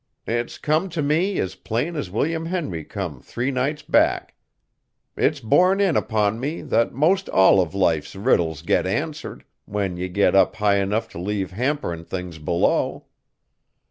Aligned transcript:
"It's 0.25 0.57
come 0.57 0.89
t' 0.89 0.99
me 0.99 1.37
as 1.37 1.53
plain 1.53 1.95
as 1.95 2.09
William 2.09 2.47
Henry 2.47 2.83
come 2.83 3.21
three 3.21 3.51
nights 3.51 3.83
back. 3.83 4.33
It's 5.15 5.39
borne 5.39 5.79
in 5.79 5.95
upon 5.95 6.39
me, 6.39 6.63
that 6.63 6.91
most 6.91 7.29
all 7.29 7.61
of 7.61 7.75
life's 7.75 8.15
riddles 8.15 8.63
get 8.63 8.87
answered, 8.87 9.43
when 9.65 9.97
ye 9.97 10.07
get 10.09 10.33
up 10.33 10.55
high 10.55 10.77
enough 10.77 11.07
t' 11.07 11.19
leave 11.19 11.51
hamperin' 11.51 12.03
things 12.05 12.39
below. 12.39 13.05